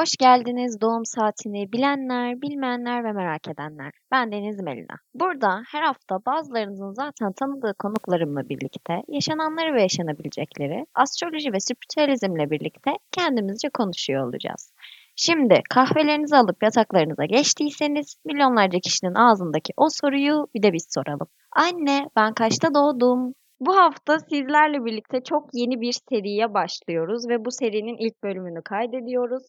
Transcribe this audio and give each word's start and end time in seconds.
Hoş 0.00 0.16
geldiniz 0.16 0.80
doğum 0.80 1.04
saatini 1.04 1.72
bilenler, 1.72 2.42
bilmeyenler 2.42 3.04
ve 3.04 3.12
merak 3.12 3.48
edenler. 3.48 3.92
Ben 4.12 4.32
Deniz 4.32 4.60
Melina. 4.60 4.96
Burada 5.14 5.62
her 5.72 5.82
hafta 5.82 6.18
bazılarınızın 6.26 6.92
zaten 6.92 7.32
tanıdığı 7.32 7.74
konuklarımla 7.78 8.48
birlikte 8.48 9.02
yaşananları 9.08 9.74
ve 9.74 9.82
yaşanabilecekleri 9.82 10.86
astroloji 10.94 11.52
ve 11.52 11.60
spiritüalizmle 11.60 12.50
birlikte 12.50 12.90
kendimizce 13.12 13.68
konuşuyor 13.68 14.26
olacağız. 14.26 14.72
Şimdi 15.16 15.62
kahvelerinizi 15.70 16.36
alıp 16.36 16.62
yataklarınıza 16.62 17.24
geçtiyseniz 17.24 18.16
milyonlarca 18.24 18.78
kişinin 18.80 19.14
ağzındaki 19.14 19.72
o 19.76 19.88
soruyu 19.90 20.46
bir 20.54 20.62
de 20.62 20.72
biz 20.72 20.86
soralım. 20.94 21.28
Anne 21.56 22.08
ben 22.16 22.34
kaçta 22.34 22.74
doğdum? 22.74 23.34
Bu 23.60 23.76
hafta 23.76 24.18
sizlerle 24.18 24.84
birlikte 24.84 25.22
çok 25.22 25.48
yeni 25.52 25.80
bir 25.80 25.94
seriye 26.10 26.54
başlıyoruz 26.54 27.28
ve 27.28 27.44
bu 27.44 27.50
serinin 27.50 27.96
ilk 27.96 28.22
bölümünü 28.22 28.62
kaydediyoruz. 28.62 29.42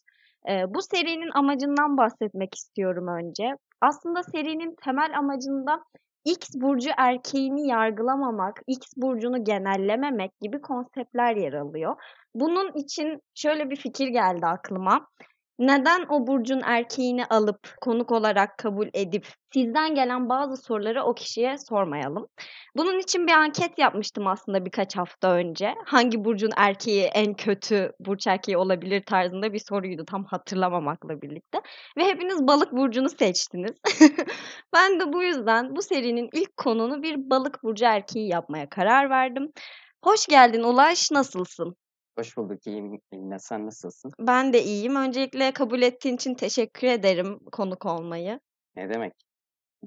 Bu 0.47 0.81
serinin 0.81 1.29
amacından 1.33 1.97
bahsetmek 1.97 2.55
istiyorum 2.55 3.07
önce. 3.07 3.55
Aslında 3.81 4.23
serinin 4.23 4.75
temel 4.83 5.17
amacında 5.17 5.83
X 6.25 6.39
burcu 6.55 6.89
erkeğini 6.97 7.67
yargılamamak, 7.67 8.61
X 8.67 8.79
burcunu 8.97 9.43
genellememek 9.43 10.31
gibi 10.41 10.61
konseptler 10.61 11.35
yer 11.35 11.53
alıyor. 11.53 11.95
Bunun 12.35 12.71
için 12.75 13.19
şöyle 13.35 13.69
bir 13.69 13.75
fikir 13.75 14.07
geldi 14.07 14.45
aklıma. 14.45 15.07
Neden 15.59 16.05
o 16.09 16.27
burcun 16.27 16.61
erkeğini 16.65 17.25
alıp 17.25 17.75
konuk 17.81 18.11
olarak 18.11 18.57
kabul 18.57 18.87
edip 18.93 19.27
sizden 19.53 19.95
gelen 19.95 20.29
bazı 20.29 20.57
soruları 20.57 21.03
o 21.03 21.13
kişiye 21.13 21.57
sormayalım? 21.57 22.27
Bunun 22.77 22.99
için 22.99 23.27
bir 23.27 23.31
anket 23.31 23.77
yapmıştım 23.77 24.27
aslında 24.27 24.65
birkaç 24.65 24.97
hafta 24.97 25.33
önce. 25.33 25.75
Hangi 25.85 26.25
burcun 26.25 26.51
erkeği 26.57 27.03
en 27.03 27.33
kötü 27.33 27.91
burç 27.99 28.27
erkeği 28.27 28.57
olabilir 28.57 29.03
tarzında 29.05 29.53
bir 29.53 29.61
soruydu 29.69 30.05
tam 30.05 30.25
hatırlamamakla 30.25 31.21
birlikte. 31.21 31.61
Ve 31.97 32.05
hepiniz 32.05 32.47
balık 32.47 32.71
burcunu 32.71 33.09
seçtiniz. 33.09 33.71
ben 34.73 34.99
de 34.99 35.13
bu 35.13 35.23
yüzden 35.23 35.75
bu 35.75 35.81
serinin 35.81 36.29
ilk 36.33 36.57
konunu 36.57 37.03
bir 37.03 37.29
balık 37.29 37.63
burcu 37.63 37.85
erkeği 37.85 38.27
yapmaya 38.27 38.69
karar 38.69 39.09
verdim. 39.09 39.51
Hoş 40.03 40.27
geldin 40.27 40.63
Ulaş, 40.63 41.11
nasılsın? 41.11 41.75
Hoş 42.17 42.37
bulduk, 42.37 42.67
iyiyim 42.67 42.99
Elina. 43.11 43.39
Sen 43.39 43.65
nasılsın? 43.65 44.11
Ben 44.19 44.53
de 44.53 44.63
iyiyim. 44.63 44.95
Öncelikle 44.95 45.51
kabul 45.51 45.81
ettiğin 45.81 46.15
için 46.15 46.35
teşekkür 46.35 46.87
ederim 46.87 47.39
konuk 47.51 47.85
olmayı. 47.85 48.39
Ne 48.75 48.89
demek? 48.93 49.13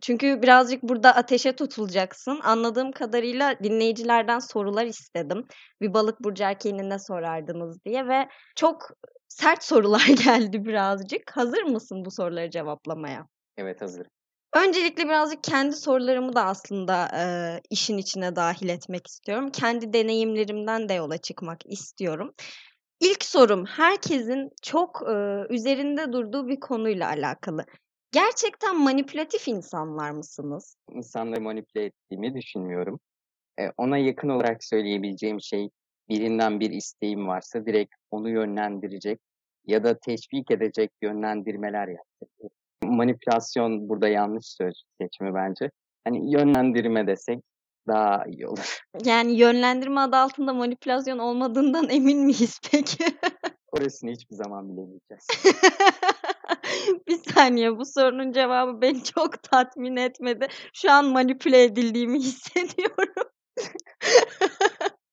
Çünkü 0.02 0.42
birazcık 0.42 0.82
burada 0.82 1.14
ateşe 1.14 1.56
tutulacaksın. 1.56 2.40
Anladığım 2.42 2.92
kadarıyla 2.92 3.58
dinleyicilerden 3.62 4.38
sorular 4.38 4.86
istedim. 4.86 5.44
Bir 5.80 5.94
balık 5.94 6.20
burcu 6.20 6.44
erkeğine 6.44 6.88
ne 6.88 6.98
sorardınız 6.98 7.84
diye 7.84 8.08
ve 8.08 8.28
çok 8.56 8.90
sert 9.28 9.64
sorular 9.64 10.06
geldi 10.24 10.64
birazcık. 10.64 11.36
Hazır 11.36 11.62
mısın 11.62 12.04
bu 12.04 12.10
soruları 12.10 12.50
cevaplamaya? 12.50 13.26
Evet, 13.56 13.80
hazırım. 13.80 14.10
Öncelikle 14.54 15.04
birazcık 15.04 15.44
kendi 15.44 15.76
sorularımı 15.76 16.34
da 16.34 16.44
aslında 16.44 17.08
e, 17.18 17.24
işin 17.70 17.98
içine 17.98 18.36
dahil 18.36 18.68
etmek 18.68 19.06
istiyorum. 19.06 19.50
Kendi 19.50 19.92
deneyimlerimden 19.92 20.88
de 20.88 20.94
yola 20.94 21.18
çıkmak 21.18 21.66
istiyorum. 21.66 22.34
İlk 23.00 23.24
sorum 23.24 23.66
herkesin 23.66 24.50
çok 24.62 25.02
e, 25.08 25.14
üzerinde 25.54 26.12
durduğu 26.12 26.48
bir 26.48 26.60
konuyla 26.60 27.08
alakalı. 27.08 27.64
Gerçekten 28.12 28.80
manipülatif 28.80 29.48
insanlar 29.48 30.10
mısınız? 30.10 30.76
İnsanları 30.90 31.40
manipüle 31.40 31.84
ettiğimi 31.84 32.34
düşünmüyorum. 32.34 33.00
E, 33.60 33.62
ona 33.76 33.98
yakın 33.98 34.28
olarak 34.28 34.64
söyleyebileceğim 34.64 35.40
şey 35.40 35.70
birinden 36.08 36.60
bir 36.60 36.70
isteğim 36.70 37.26
varsa 37.26 37.66
direkt 37.66 37.94
onu 38.10 38.30
yönlendirecek 38.30 39.20
ya 39.66 39.84
da 39.84 39.98
teşvik 39.98 40.50
edecek 40.50 40.90
yönlendirmeler 41.02 41.88
yaptım. 41.88 42.50
Manipülasyon 42.84 43.88
burada 43.88 44.08
yanlış 44.08 44.46
söz 44.46 44.82
seçimi 45.00 45.34
bence. 45.34 45.70
Hani 46.04 46.32
yönlendirme 46.32 47.06
desek 47.06 47.40
daha 47.88 48.24
iyi 48.26 48.46
olur. 48.46 48.80
Yani 49.04 49.32
yönlendirme 49.32 50.00
adı 50.00 50.16
altında 50.16 50.52
manipülasyon 50.52 51.18
olmadığından 51.18 51.88
emin 51.90 52.18
miyiz 52.18 52.60
peki? 52.70 53.04
Orasını 53.72 54.10
hiçbir 54.10 54.36
zaman 54.36 54.68
bilemeyeceğiz. 54.68 55.26
bir 57.08 57.32
saniye 57.32 57.78
bu 57.78 57.84
sorunun 57.86 58.32
cevabı 58.32 58.80
beni 58.80 59.04
çok 59.04 59.42
tatmin 59.42 59.96
etmedi. 59.96 60.48
Şu 60.72 60.90
an 60.90 61.04
manipüle 61.04 61.62
edildiğimi 61.62 62.18
hissediyorum. 62.18 63.30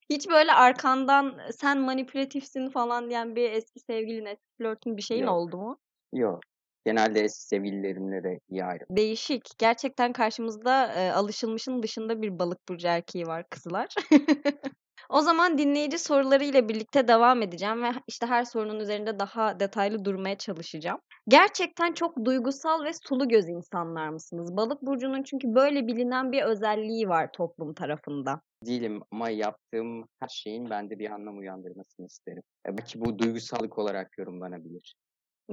Hiç 0.09 0.29
böyle 0.29 0.51
arkandan 0.53 1.39
sen 1.59 1.79
manipülatifsin 1.79 2.69
falan 2.69 3.09
diyen 3.09 3.35
bir 3.35 3.51
eski 3.51 3.79
sevgilin, 3.79 4.25
eski 4.25 4.47
flörtün 4.57 4.97
bir 4.97 5.01
şeyin 5.01 5.23
Yok. 5.23 5.33
oldu 5.33 5.57
mu? 5.57 5.77
Yok. 6.13 6.39
Genelde 6.85 7.29
sevgililerimle 7.29 8.23
de 8.23 8.39
iyi 8.49 8.63
ayrı. 8.63 8.83
Değişik. 8.89 9.43
Gerçekten 9.57 10.13
karşımızda 10.13 10.93
e, 10.93 11.11
alışılmışın 11.11 11.83
dışında 11.83 12.21
bir 12.21 12.39
balık 12.39 12.69
burcu 12.69 12.87
erkeği 12.87 13.27
var 13.27 13.45
kızlar. 13.49 13.87
O 15.11 15.21
zaman 15.21 15.57
dinleyici 15.57 15.99
sorularıyla 15.99 16.69
birlikte 16.69 17.07
devam 17.07 17.41
edeceğim 17.41 17.83
ve 17.83 17.91
işte 18.07 18.25
her 18.25 18.43
sorunun 18.43 18.79
üzerinde 18.79 19.19
daha 19.19 19.59
detaylı 19.59 20.05
durmaya 20.05 20.37
çalışacağım. 20.37 20.99
Gerçekten 21.27 21.93
çok 21.93 22.25
duygusal 22.25 22.83
ve 22.83 22.91
sulu 22.93 23.27
göz 23.27 23.49
insanlar 23.49 24.09
mısınız? 24.09 24.57
Balık 24.57 24.81
burcunun 24.81 25.23
çünkü 25.23 25.55
böyle 25.55 25.87
bilinen 25.87 26.31
bir 26.31 26.43
özelliği 26.43 27.09
var 27.09 27.29
toplum 27.33 27.73
tarafında. 27.73 28.41
Değilim 28.65 29.01
ama 29.11 29.29
yaptığım 29.29 30.05
her 30.19 30.27
şeyin 30.27 30.69
bende 30.69 30.99
bir 30.99 31.09
anlam 31.09 31.37
uyandırmasını 31.37 32.05
isterim. 32.05 32.43
Belki 32.67 33.01
bu 33.01 33.19
duygusallık 33.19 33.77
olarak 33.77 34.17
yorumlanabilir. 34.17 34.95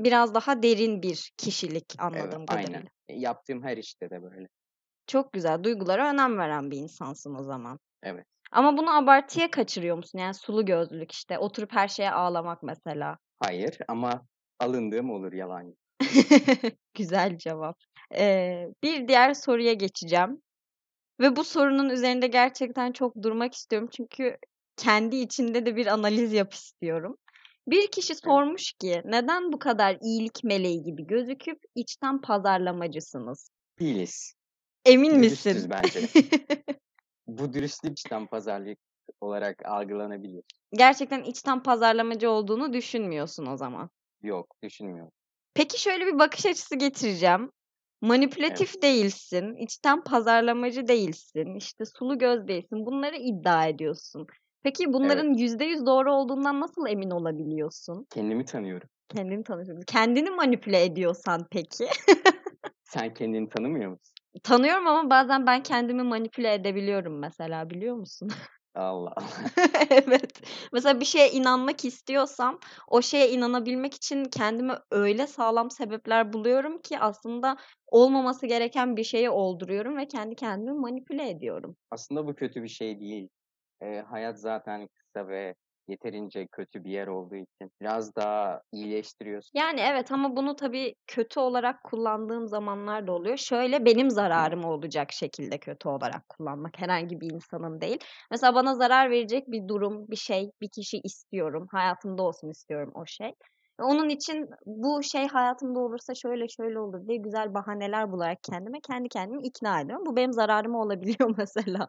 Biraz 0.05 0.35
daha 0.35 0.63
derin 0.63 1.03
bir 1.03 1.33
kişilik 1.37 1.85
Evet, 1.91 2.01
anladığım 2.01 2.47
kadarıyla. 2.47 2.79
aynen. 2.79 3.23
Yaptığım 3.23 3.63
her 3.63 3.77
işte 3.77 4.11
de 4.11 4.23
böyle. 4.23 4.49
Çok 5.07 5.33
güzel. 5.33 5.65
Duygulara 5.65 6.11
önem 6.11 6.39
veren 6.39 6.71
bir 6.71 6.77
insansın 6.77 7.35
o 7.35 7.43
zaman. 7.43 7.79
Evet. 8.03 8.27
Ama 8.53 8.77
bunu 8.77 8.97
abartıya 8.97 9.51
kaçırıyor 9.51 9.97
musun? 9.97 10.19
Yani 10.19 10.35
sulu 10.35 10.65
gözlülük 10.67 11.13
işte. 11.13 11.39
Oturup 11.39 11.73
her 11.73 11.89
şeye 11.89 12.11
ağlamak 12.11 12.63
mesela. 12.63 13.19
Hayır 13.41 13.79
ama 13.89 14.27
alındığım 14.61 15.11
olur 15.11 15.33
yalan. 15.33 15.75
Güzel 16.95 17.39
cevap. 17.39 17.77
Ee, 18.15 18.69
bir 18.83 19.09
diğer 19.09 19.35
soruya 19.35 19.73
geçeceğim. 19.73 20.43
Ve 21.21 21.37
bu 21.37 21.45
sorunun 21.45 21.91
üzerinde 21.91 22.27
gerçekten 22.27 22.93
çok 22.93 23.23
durmak 23.23 23.55
istiyorum. 23.55 23.89
Çünkü 23.93 24.37
kendi 24.77 25.17
içinde 25.17 25.67
de 25.67 25.77
bir 25.77 25.87
analiz 25.87 26.33
yap 26.33 26.53
istiyorum. 26.53 27.17
Bir 27.71 27.87
kişi 27.87 28.15
sormuş 28.15 28.73
ki 28.73 29.03
neden 29.05 29.53
bu 29.53 29.59
kadar 29.59 29.99
iyilik 30.03 30.45
meleği 30.45 30.83
gibi 30.83 31.07
gözüküp 31.07 31.59
içten 31.75 32.21
pazarlamacısınız? 32.21 33.51
Değiliz. 33.81 34.35
Emin 34.85 35.23
Dürüstüz 35.23 35.55
misin? 35.55 35.71
bence. 35.71 36.09
Bu 37.27 37.53
dürüstlük 37.53 37.93
içten 37.93 38.27
pazarlık 38.27 38.79
olarak 39.21 39.67
algılanabilir. 39.67 40.45
Gerçekten 40.73 41.23
içten 41.23 41.63
pazarlamacı 41.63 42.31
olduğunu 42.31 42.73
düşünmüyorsun 42.73 43.47
o 43.47 43.57
zaman. 43.57 43.91
Yok, 44.23 44.57
düşünmüyorum. 44.63 45.13
Peki 45.55 45.81
şöyle 45.81 46.07
bir 46.07 46.19
bakış 46.19 46.47
açısı 46.47 46.77
getireceğim. 46.77 47.53
Manipülatif 48.01 48.83
değilsin, 48.83 49.57
içten 49.57 50.05
pazarlamacı 50.05 50.89
değilsin, 50.89 51.55
işte 51.55 51.85
sulu 51.85 52.19
göz 52.19 52.49
değilsin. 52.49 52.87
Bunları 52.87 53.17
iddia 53.17 53.67
ediyorsun. 53.67 54.27
Peki 54.63 54.93
bunların 54.93 55.35
yüzde 55.35 55.65
yüz 55.65 55.87
doğru 55.87 56.13
olduğundan 56.13 56.61
nasıl 56.61 56.87
emin 56.87 57.11
olabiliyorsun? 57.11 58.07
Kendimi 58.11 58.45
tanıyorum. 58.45 58.89
Kendini 59.09 59.45
tanıyorsun. 59.45 59.83
Kendini 59.87 60.31
manipüle 60.31 60.85
ediyorsan 60.85 61.47
peki? 61.51 61.89
Sen 62.83 63.15
kendini 63.15 63.49
tanımıyor 63.49 63.91
musun? 63.91 64.15
Tanıyorum 64.43 64.87
ama 64.87 65.11
bazen 65.11 65.47
ben 65.47 65.63
kendimi 65.63 66.03
manipüle 66.03 66.55
edebiliyorum 66.55 67.19
mesela 67.19 67.71
biliyor 67.71 67.97
musun? 67.97 68.29
Allah 68.75 69.13
Allah. 69.17 69.27
Evet. 69.91 70.41
Mesela 70.73 71.01
bir 71.01 71.05
şeye 71.05 71.31
inanmak 71.31 71.85
istiyorsam 71.85 72.59
o 72.89 73.03
şeye 73.03 73.31
inanabilmek 73.31 73.95
için 73.95 74.25
kendime 74.25 74.75
öyle 74.91 75.27
sağlam 75.27 75.71
sebepler 75.71 76.33
buluyorum 76.33 76.79
ki 76.79 76.99
aslında 76.99 77.57
olmaması 77.87 78.47
gereken 78.47 78.97
bir 78.97 79.05
şeyi 79.05 79.31
olduruyorum 79.31 79.97
ve 79.97 80.09
kendi 80.09 80.35
kendimi 80.35 80.79
manipüle 80.79 81.31
ediyorum. 81.31 81.77
Aslında 81.91 82.27
bu 82.27 82.35
kötü 82.35 82.63
bir 82.63 82.69
şey 82.69 83.01
değil. 83.01 83.29
Ee, 83.83 84.01
hayat 84.01 84.41
zaten 84.41 84.89
kısa 84.95 85.29
ve 85.29 85.55
yeterince 85.89 86.47
kötü 86.47 86.85
bir 86.85 86.91
yer 86.91 87.07
olduğu 87.07 87.37
için 87.37 87.71
biraz 87.81 88.17
daha 88.17 88.63
iyileştiriyorsun. 88.73 89.53
Yani 89.55 89.81
evet 89.81 90.13
ama 90.13 90.37
bunu 90.37 90.57
tabii 90.57 90.95
kötü 91.07 91.41
olarak 91.41 91.85
kullandığım 91.85 92.49
zamanlar 92.49 93.07
da 93.07 93.13
oluyor. 93.13 93.37
Şöyle 93.37 93.85
benim 93.85 94.11
zararım 94.11 94.65
olacak 94.65 95.13
şekilde 95.13 95.59
kötü 95.59 95.89
olarak 95.89 96.29
kullanmak 96.29 96.79
herhangi 96.81 97.21
bir 97.21 97.31
insanın 97.35 97.81
değil. 97.81 97.99
Mesela 98.31 98.55
bana 98.55 98.75
zarar 98.75 99.11
verecek 99.11 99.49
bir 99.49 99.69
durum, 99.69 100.09
bir 100.09 100.17
şey, 100.17 100.51
bir 100.61 100.69
kişi 100.69 100.99
istiyorum. 101.05 101.67
Hayatımda 101.71 102.23
olsun 102.23 102.51
istiyorum 102.51 102.93
o 102.95 103.07
şey. 103.07 103.29
Ve 103.81 103.85
Onun 103.85 104.09
için 104.09 104.51
bu 104.67 105.03
şey 105.03 105.27
hayatımda 105.29 105.81
olursa 105.81 106.15
şöyle 106.15 106.49
şöyle 106.49 106.79
olur 106.79 107.09
diye 107.09 107.19
güzel 107.19 107.55
bahaneler 107.55 108.13
bularak 108.13 108.39
kendime 108.43 108.81
kendi 108.81 109.09
kendimi 109.09 109.43
ikna 109.47 109.81
ediyorum. 109.81 110.07
Bu 110.07 110.17
benim 110.17 110.33
zararıma 110.33 110.81
olabiliyor 110.83 111.35
mesela. 111.39 111.89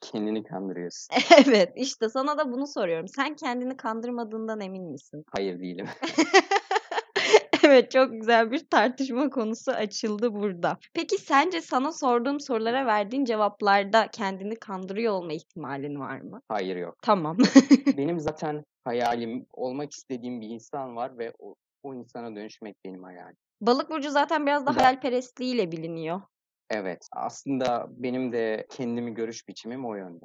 Kendini 0.00 0.42
kandırıyorsun. 0.42 1.16
Evet, 1.46 1.72
işte 1.76 2.08
sana 2.08 2.38
da 2.38 2.52
bunu 2.52 2.66
soruyorum. 2.66 3.08
Sen 3.08 3.36
kendini 3.36 3.76
kandırmadığından 3.76 4.60
emin 4.60 4.84
misin? 4.84 5.24
Hayır 5.36 5.60
değilim. 5.60 5.86
Evet 7.62 7.90
çok 7.90 8.12
güzel 8.12 8.50
bir 8.50 8.66
tartışma 8.70 9.30
konusu 9.30 9.72
açıldı 9.72 10.34
burada. 10.34 10.78
Peki 10.94 11.18
sence 11.18 11.60
sana 11.60 11.92
sorduğum 11.92 12.40
sorulara 12.40 12.86
verdiğin 12.86 13.24
cevaplarda 13.24 14.08
kendini 14.08 14.56
kandırıyor 14.56 15.12
olma 15.12 15.32
ihtimalin 15.32 16.00
var 16.00 16.20
mı? 16.20 16.40
Hayır 16.48 16.76
yok. 16.76 16.96
Tamam. 17.02 17.36
Benim 17.96 18.20
zaten 18.20 18.64
hayalim, 18.84 19.46
olmak 19.52 19.92
istediğim 19.92 20.40
bir 20.40 20.48
insan 20.48 20.96
var 20.96 21.18
ve 21.18 21.32
o, 21.38 21.54
o 21.82 21.94
insana 21.94 22.36
dönüşmek 22.36 22.76
benim 22.84 23.02
hayalim. 23.02 23.36
Balık 23.60 23.90
burcu 23.90 24.10
zaten 24.10 24.46
biraz 24.46 24.66
da 24.66 24.76
hayalperestliğiyle 24.76 25.72
biliniyor. 25.72 26.20
Evet, 26.70 27.08
aslında 27.12 27.86
benim 27.90 28.32
de 28.32 28.66
kendimi 28.70 29.14
görüş 29.14 29.48
biçimim 29.48 29.86
o 29.86 29.94
yönde. 29.94 30.24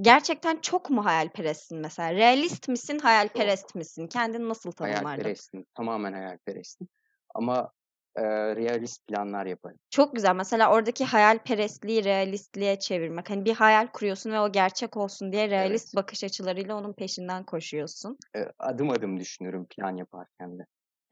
Gerçekten 0.00 0.56
çok 0.60 0.90
mu 0.90 1.04
hayalperestsin 1.04 1.78
mesela? 1.78 2.12
Realist 2.12 2.68
misin, 2.68 2.98
hayalperest 2.98 3.74
misin? 3.74 4.06
Kendini 4.06 4.48
nasıl 4.48 4.72
tanımlardın? 4.72 5.06
Hayalperestim, 5.06 5.64
tamamen 5.74 6.12
hayalperestim. 6.12 6.88
Ama 7.34 7.72
e, 8.16 8.22
realist 8.56 9.06
planlar 9.06 9.46
yaparım. 9.46 9.78
Çok 9.90 10.14
güzel. 10.14 10.34
Mesela 10.36 10.72
oradaki 10.72 11.04
hayalperestliği 11.04 12.04
realistliğe 12.04 12.78
çevirmek. 12.78 13.30
Hani 13.30 13.44
bir 13.44 13.54
hayal 13.54 13.86
kuruyorsun 13.86 14.30
ve 14.30 14.40
o 14.40 14.52
gerçek 14.52 14.96
olsun 14.96 15.32
diye 15.32 15.50
realist 15.50 15.94
Evet. 15.94 16.04
bakış 16.04 16.24
açılarıyla 16.24 16.76
onun 16.76 16.92
peşinden 16.92 17.44
koşuyorsun. 17.44 18.18
E, 18.36 18.44
adım 18.58 18.90
adım 18.90 19.20
düşünürüm 19.20 19.66
plan 19.66 19.96
yaparken 19.96 20.58
de. 20.58 20.62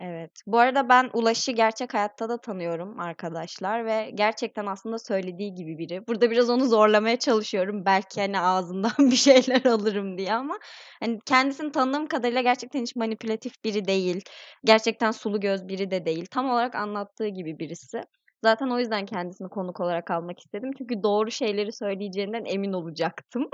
Evet. 0.01 0.31
Bu 0.47 0.59
arada 0.59 0.89
ben 0.89 1.11
Ulaş'ı 1.13 1.53
gerçek 1.53 1.95
hayatta 1.95 2.29
da 2.29 2.41
tanıyorum 2.41 3.01
arkadaşlar 3.01 3.87
ve 3.87 4.11
gerçekten 4.15 4.67
aslında 4.67 4.99
söylediği 4.99 5.55
gibi 5.55 5.79
biri. 5.79 6.07
Burada 6.07 6.31
biraz 6.31 6.51
onu 6.51 6.67
zorlamaya 6.67 7.19
çalışıyorum. 7.19 7.85
Belki 7.85 8.21
hani 8.21 8.41
ağzından 8.41 8.93
bir 8.99 9.17
şeyler 9.17 9.65
alırım 9.65 10.19
diye 10.19 10.35
ama 10.35 10.59
hani 11.01 11.19
kendisini 11.27 11.73
tanıdığım 11.73 12.07
kadarıyla 12.07 12.43
gerçekten 12.43 12.83
hiç 12.83 12.97
manipülatif 12.97 13.65
biri 13.65 13.85
değil. 13.85 14.25
Gerçekten 14.65 15.11
sulu 15.11 15.41
göz 15.41 15.69
biri 15.69 15.91
de 15.91 16.07
değil. 16.07 16.27
Tam 16.31 16.51
olarak 16.51 16.75
anlattığı 16.75 17.29
gibi 17.29 17.59
birisi. 17.59 18.01
Zaten 18.45 18.71
o 18.71 18.79
yüzden 18.79 19.07
kendisini 19.07 19.49
konuk 19.49 19.81
olarak 19.81 20.11
almak 20.11 20.39
istedim. 20.39 20.71
Çünkü 20.79 21.03
doğru 21.03 21.31
şeyleri 21.31 21.73
söyleyeceğinden 21.73 22.45
emin 22.45 22.73
olacaktım. 22.73 23.49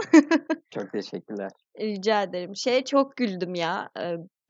Çok 0.70 0.92
teşekkürler. 0.92 1.50
Rica 1.80 2.22
ederim. 2.22 2.56
Şeye 2.56 2.84
çok 2.84 3.16
güldüm 3.16 3.54
ya. 3.54 3.90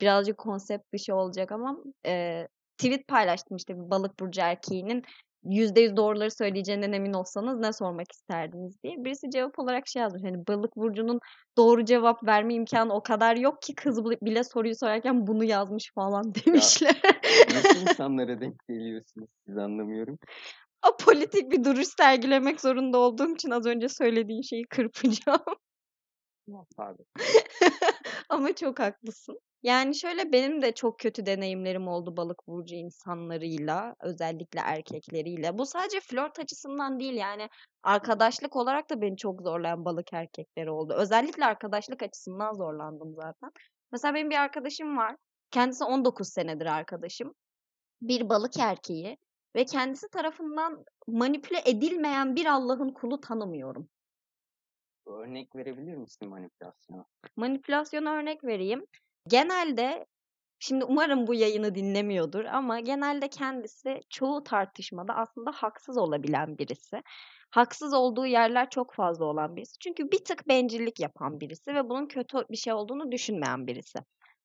Birazcık 0.03 0.39
konsept 0.39 0.93
dışı 0.93 1.15
olacak 1.15 1.53
ama 1.53 1.77
e, 2.07 2.47
tweet 2.79 3.09
paylaştım 3.09 3.57
işte 3.57 3.75
bir 3.75 3.91
balık 3.91 4.21
burcu 4.21 4.41
erkeğinin 4.41 5.03
%100 5.45 5.97
doğruları 5.97 6.31
söyleyeceğinden 6.31 6.93
emin 6.93 7.13
olsanız 7.13 7.59
ne 7.59 7.73
sormak 7.73 8.13
isterdiniz 8.13 8.83
diye. 8.83 8.95
Birisi 9.05 9.31
cevap 9.31 9.59
olarak 9.59 9.89
şey 9.89 10.03
yazmış. 10.03 10.23
Hani 10.23 10.47
balık 10.47 10.77
burcunun 10.77 11.21
doğru 11.57 11.85
cevap 11.85 12.25
verme 12.27 12.55
imkanı 12.55 12.95
o 12.95 13.03
kadar 13.03 13.37
yok 13.37 13.63
ki 13.63 13.75
kız 13.75 14.05
bile 14.05 14.45
soruyu 14.45 14.77
sorarken 14.77 15.27
bunu 15.27 15.45
yazmış 15.45 15.93
falan 15.95 16.35
demişler. 16.35 17.01
Nasıl 17.55 17.81
insanlara 17.91 18.41
denk 18.41 18.69
geliyorsunuz 18.69 19.29
siz 19.47 19.59
anlamıyorum. 19.59 20.19
Apolitik 20.83 21.53
bir 21.53 21.65
duruş 21.65 21.89
sergilemek 21.99 22.61
zorunda 22.61 22.99
olduğum 22.99 23.35
için 23.35 23.51
az 23.51 23.67
önce 23.67 23.89
söylediğin 23.89 24.43
şeyi 24.43 24.65
kırpacağım. 24.71 25.57
Pardon. 26.77 27.07
Ama 28.29 28.55
çok 28.55 28.81
haklısın. 28.81 29.39
Yani 29.63 29.95
şöyle 29.95 30.33
benim 30.33 30.63
de 30.63 30.75
çok 30.75 30.99
kötü 30.99 31.27
deneyimlerim 31.27 31.89
oldu 31.89 32.17
balık 32.17 32.47
burcu 32.47 32.75
insanlarıyla, 32.75 33.97
özellikle 34.01 34.61
erkekleriyle. 34.61 35.59
Bu 35.59 35.67
sadece 35.67 36.01
flört 36.01 36.39
açısından 36.39 37.01
değil 37.01 37.15
yani 37.15 37.49
arkadaşlık 37.83 38.57
olarak 38.57 38.91
da 38.91 39.01
beni 39.01 39.17
çok 39.17 39.43
zorlayan 39.43 39.85
balık 39.85 40.13
erkekleri 40.13 40.71
oldu. 40.71 40.95
Özellikle 40.97 41.45
arkadaşlık 41.45 42.03
açısından 42.03 42.53
zorlandım 42.53 43.15
zaten. 43.15 43.51
Mesela 43.93 44.15
benim 44.15 44.31
bir 44.31 44.37
arkadaşım 44.37 44.97
var. 44.97 45.17
Kendisi 45.51 45.85
19 45.85 46.29
senedir 46.29 46.67
arkadaşım. 46.67 47.35
Bir 48.03 48.29
balık 48.29 48.59
erkeği 48.59 49.17
ve 49.57 49.65
kendisi 49.65 50.09
tarafından 50.09 50.85
manipüle 51.07 51.63
edilmeyen 51.67 52.37
bir 52.37 52.47
Allah'ın 52.47 52.91
kulu 52.91 53.21
tanımıyorum. 53.21 53.89
Örnek 55.07 55.57
verebilir 55.57 55.95
misin 55.97 56.29
manipülasyona? 56.29 57.05
Manipülasyona 57.37 58.13
örnek 58.13 58.45
vereyim. 58.45 58.87
Genelde 59.29 60.07
şimdi 60.59 60.85
umarım 60.85 61.27
bu 61.27 61.35
yayını 61.35 61.75
dinlemiyordur 61.75 62.45
ama 62.45 62.81
genelde 62.81 63.29
kendisi 63.29 64.01
çoğu 64.11 64.45
tartışmada 64.45 65.15
aslında 65.15 65.51
haksız 65.55 65.99
olabilen 65.99 66.59
birisi. 66.59 67.03
Haksız 67.51 67.95
olduğu 67.95 68.27
yerler 68.27 68.71
çok 68.71 68.95
fazla 68.95 69.25
olan 69.25 69.57
birisi. 69.57 69.79
Çünkü 69.81 70.11
bir 70.11 70.25
tık 70.25 70.49
bencillik 70.49 71.01
yapan 71.01 71.41
birisi 71.41 71.75
ve 71.75 71.89
bunun 71.89 72.07
kötü 72.07 72.39
bir 72.51 72.57
şey 72.57 72.73
olduğunu 72.73 73.13
düşünmeyen 73.13 73.67
birisi. 73.67 73.99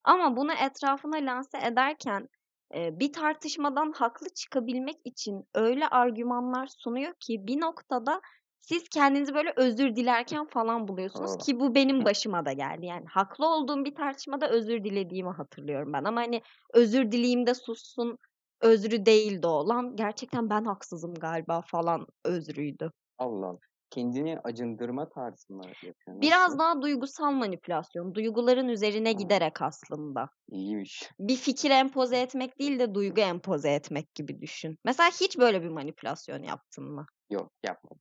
Ama 0.03 0.37
bunu 0.37 0.53
etrafına 0.53 1.17
lanse 1.17 1.57
ederken 1.57 2.27
bir 2.73 3.13
tartışmadan 3.13 3.91
haklı 3.91 4.29
çıkabilmek 4.29 4.97
için 5.05 5.43
öyle 5.55 5.87
argümanlar 5.87 6.67
sunuyor 6.67 7.13
ki 7.19 7.47
bir 7.47 7.61
noktada 7.61 8.21
siz 8.67 8.89
kendinizi 8.89 9.33
böyle 9.33 9.53
özür 9.55 9.95
dilerken 9.95 10.45
falan 10.45 10.87
buluyorsunuz 10.87 11.37
ki 11.45 11.59
bu 11.59 11.75
benim 11.75 12.05
başıma 12.05 12.45
da 12.45 12.51
geldi. 12.53 12.85
Yani 12.85 13.05
haklı 13.05 13.47
olduğum 13.47 13.85
bir 13.85 13.95
tartışmada 13.95 14.49
özür 14.49 14.83
dilediğimi 14.83 15.31
hatırlıyorum 15.31 15.93
ben. 15.93 16.03
Ama 16.03 16.21
hani 16.21 16.41
özür 16.73 17.11
dileyim 17.11 17.47
de 17.47 17.53
sussun 17.53 18.17
özrü 18.61 19.05
değildi 19.05 19.47
o. 19.47 19.67
Lan 19.67 19.95
gerçekten 19.95 20.49
ben 20.49 20.65
haksızım 20.65 21.13
galiba 21.13 21.61
falan 21.61 22.07
özrüydü. 22.25 22.91
Allah. 23.17 23.57
Kendini 23.89 24.39
acındırma 24.43 25.09
tarzı 25.09 25.53
mı 25.53 25.63
yapıyor? 25.65 26.21
Biraz 26.21 26.59
daha 26.59 26.81
duygusal 26.81 27.31
manipülasyon. 27.31 28.15
Duyguların 28.15 28.67
üzerine 28.67 29.09
Ha. 29.09 29.11
giderek 29.11 29.61
aslında. 29.61 30.29
İyiymiş. 30.51 31.09
Bir 31.19 31.35
fikir 31.35 31.69
empoze 31.71 32.17
etmek 32.17 32.59
değil 32.59 32.79
de 32.79 32.93
duygu 32.93 33.21
empoze 33.21 33.69
etmek 33.69 34.15
gibi 34.15 34.41
düşün. 34.41 34.77
Mesela 34.85 35.09
hiç 35.09 35.37
böyle 35.37 35.63
bir 35.63 35.69
manipülasyon 35.69 36.43
yaptın 36.43 36.83
mı? 36.91 37.05
Yok 37.29 37.51
yapmadım. 37.65 37.99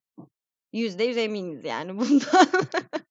Yüzde 0.76 1.04
yüz 1.04 1.16
eminiz 1.16 1.64
yani 1.64 1.98
bundan. 1.98 2.46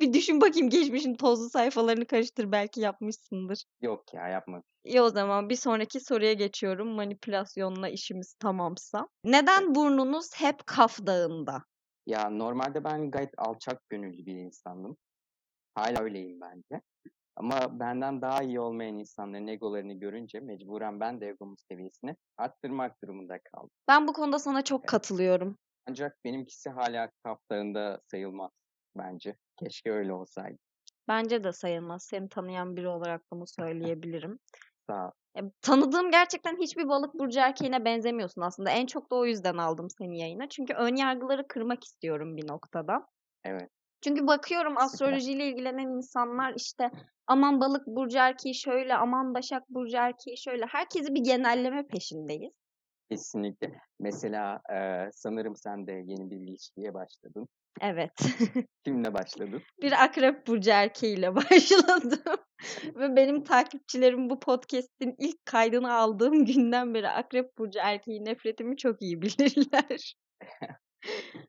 bir 0.00 0.12
düşün 0.12 0.40
bakayım 0.40 0.70
geçmişin 0.70 1.14
tozlu 1.14 1.50
sayfalarını 1.50 2.06
karıştır 2.06 2.52
belki 2.52 2.80
yapmışsındır. 2.80 3.64
Yok 3.80 4.14
ya 4.14 4.28
yapmadım. 4.28 4.64
İyi 4.84 5.00
o 5.00 5.08
zaman 5.08 5.48
bir 5.48 5.56
sonraki 5.56 6.00
soruya 6.00 6.32
geçiyorum. 6.32 6.88
Manipülasyonla 6.88 7.88
işimiz 7.88 8.34
tamamsa. 8.34 9.08
Neden 9.24 9.74
burnunuz 9.74 10.30
hep 10.34 10.66
Kaf 10.66 11.06
Dağı'nda? 11.06 11.62
Ya 12.06 12.30
normalde 12.30 12.84
ben 12.84 13.10
gayet 13.10 13.34
alçak 13.38 13.88
gönüllü 13.88 14.26
bir 14.26 14.34
insandım. 14.34 14.96
Hala 15.74 16.02
öyleyim 16.02 16.40
bence. 16.40 16.82
Ama 17.36 17.80
benden 17.80 18.22
daha 18.22 18.42
iyi 18.42 18.60
olmayan 18.60 18.98
insanların 18.98 19.46
egolarını 19.46 19.92
görünce 19.92 20.40
mecburen 20.40 21.00
ben 21.00 21.20
de 21.20 21.26
egomun 21.26 21.56
seviyesini 21.68 22.16
arttırmak 22.36 23.02
durumunda 23.02 23.38
kaldım. 23.38 23.70
Ben 23.88 24.08
bu 24.08 24.12
konuda 24.12 24.38
sana 24.38 24.64
çok 24.64 24.86
katılıyorum. 24.86 25.58
Ancak 25.88 26.24
benimkisi 26.24 26.70
hala 26.70 27.10
kaptağında 27.24 28.00
sayılmaz 28.10 28.50
bence. 28.96 29.36
Keşke 29.56 29.92
öyle 29.92 30.12
olsaydı. 30.12 30.58
Bence 31.08 31.44
de 31.44 31.52
sayılmaz. 31.52 32.04
Seni 32.04 32.28
tanıyan 32.28 32.76
biri 32.76 32.88
olarak 32.88 33.22
bunu 33.32 33.46
söyleyebilirim. 33.46 34.38
Sağ 34.90 35.06
ol. 35.06 35.10
Ya, 35.36 35.42
tanıdığım 35.62 36.10
gerçekten 36.10 36.56
hiçbir 36.56 36.88
balık 36.88 37.14
burcu 37.14 37.40
erkeğine 37.40 37.84
benzemiyorsun 37.84 38.42
aslında. 38.42 38.70
En 38.70 38.86
çok 38.86 39.10
da 39.10 39.16
o 39.16 39.24
yüzden 39.24 39.56
aldım 39.56 39.86
seni 39.98 40.20
yayına. 40.20 40.48
Çünkü 40.48 40.74
ön 40.74 40.96
yargıları 40.96 41.48
kırmak 41.48 41.84
istiyorum 41.84 42.36
bir 42.36 42.48
noktada. 42.48 43.06
Evet. 43.44 43.70
Çünkü 44.04 44.26
bakıyorum 44.26 44.78
astrolojiyle 44.78 45.48
ilgilenen 45.48 45.96
insanlar 45.96 46.54
işte 46.56 46.90
aman 47.26 47.60
balık 47.60 47.86
burcu 47.86 48.18
erkeği 48.18 48.54
şöyle, 48.54 48.94
aman 48.94 49.34
başak 49.34 49.62
burcu 49.68 49.96
erkeği 49.96 50.38
şöyle. 50.38 50.66
Herkesi 50.66 51.14
bir 51.14 51.24
genelleme 51.24 51.86
peşindeyiz. 51.86 52.52
Kesinlikle. 53.12 53.80
Mesela 54.00 54.60
eee, 54.70 55.10
sanırım 55.12 55.56
sen 55.56 55.86
de 55.86 55.92
yeni 55.92 56.30
bir 56.30 56.36
ilişkiye 56.36 56.94
başladın. 56.94 57.48
Evet. 57.80 58.12
Kimle 58.84 59.14
başladın? 59.14 59.62
bir 59.82 60.04
akrep 60.04 60.46
burcu 60.46 60.70
erkeğiyle 60.70 61.34
başladım. 61.36 62.36
Ve 62.96 63.16
benim 63.16 63.44
takipçilerim 63.44 64.30
bu 64.30 64.40
podcast'in 64.40 65.14
ilk 65.18 65.46
kaydını 65.46 65.94
aldığım 65.94 66.44
günden 66.44 66.94
beri 66.94 67.08
akrep 67.08 67.58
burcu 67.58 67.78
erkeği 67.82 68.24
nefretimi 68.24 68.76
çok 68.76 69.02
iyi 69.02 69.22
bilirler. 69.22 70.14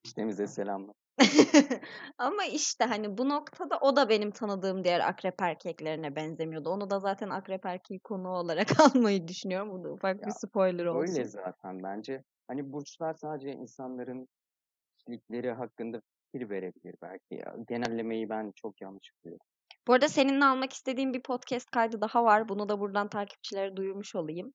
İşte 0.04 0.48
selamlar. 0.48 0.96
Ama 2.18 2.46
işte 2.46 2.84
hani 2.84 3.18
bu 3.18 3.30
noktada 3.30 3.80
o 3.82 3.96
da 3.96 4.10
benim 4.10 4.32
tanıdığım 4.32 4.84
diğer 4.84 5.00
akrep 5.00 5.42
erkeklerine 5.42 6.16
benzemiyordu. 6.16 6.70
Onu 6.70 6.90
da 6.90 7.00
zaten 7.00 7.30
akrep 7.30 7.66
erkeği 7.66 8.00
konu 8.00 8.30
olarak 8.30 8.68
almayı 8.80 9.28
düşünüyorum. 9.28 9.72
Bu 9.72 9.84
da 9.84 9.94
ufak 9.94 10.22
bir 10.22 10.28
Ya, 10.28 10.32
spoiler 10.32 10.86
olsun. 10.86 11.14
Öyle 11.14 11.28
zaten 11.28 11.84
bence. 11.84 12.24
Hani 12.48 12.74
burçlar 12.74 13.14
sadece 13.14 13.52
insanların 13.52 14.28
kişilikleri 14.98 15.52
hakkında 15.52 16.02
fikir 16.32 16.50
verebilir 16.50 16.96
belki 17.02 17.36
ya. 17.36 17.56
Genellemeyi 17.68 18.30
ben 18.30 18.52
çok 18.56 18.82
yanlış 18.82 19.12
buluyorum. 19.24 19.46
Bu 19.88 19.94
arada 19.94 20.08
seninle 20.08 20.46
almak 20.46 20.74
istediğim 20.74 21.14
bir 21.14 21.22
podcast 21.22 21.72
kaydı 21.72 22.02
daha 22.02 22.24
var. 22.24 22.50
Bunu 22.50 22.70
da 22.70 22.80
buradan 22.80 23.10
takipçilere 23.10 23.76
duyurmuş 23.76 24.16
olayım. 24.16 24.54